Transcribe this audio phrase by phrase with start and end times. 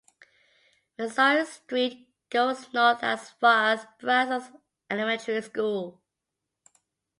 [0.97, 4.49] Missouri Street goes north as far as Brazos
[4.89, 6.01] Elementary School.